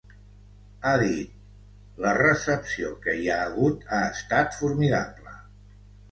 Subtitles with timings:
[0.83, 1.33] Ha dit:
[2.05, 5.35] La recepció que hi ha hagut ha estat formidable.